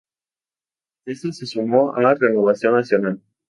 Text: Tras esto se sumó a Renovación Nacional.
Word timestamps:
Tras 1.03 1.17
esto 1.17 1.31
se 1.31 1.45
sumó 1.45 1.93
a 1.95 2.15
Renovación 2.15 2.73
Nacional. 2.73 3.21